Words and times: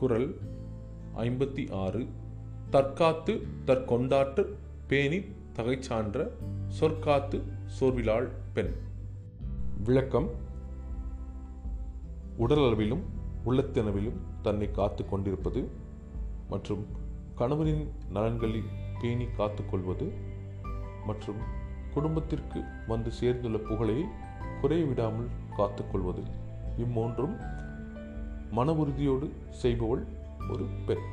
குரல் 0.00 0.38
ஐம்பத்தி 1.16 1.72
ஆறு. 1.72 2.08
தற்காத்து 2.70 3.46
தற்கொண்டாற்று 3.64 4.56
பேணி 4.86 5.18
தகைச்சான்ற 5.56 6.28
சொற்காத்து 6.68 7.42
சோர்விலாள் 7.80 8.28
பெண். 8.52 8.74
விளக்கம். 9.84 10.28
உடலளவிலும் 12.38 13.02
உள்ளத்தினவிலும் 13.46 14.16
தன்னை 14.42 14.70
காத்து 14.70 15.08
கொண்டிருப்பது 15.08 15.68
மற்றும் 16.50 16.86
கணவனின் 17.34 17.92
நலன்களில் 18.08 18.70
பேணி 19.00 19.24
காத்துக்கொள்வது 19.24 20.12
மற்றும் 21.06 21.38
குடும்பத்திற்கு 21.94 22.62
வந்து 22.88 23.12
சேர்ந்துள்ள 23.12 23.58
புகழை 23.58 24.04
குறைவிடாமல் 24.62 25.30
காத்துக்கொள்வது 25.56 26.22
இம்மூன்றும் 26.78 27.59
மன 28.50 28.72
உறுதியோடு 28.72 29.32
செய்பவள் 29.50 30.04
ஒரு 30.50 30.66
பெண். 30.86 31.04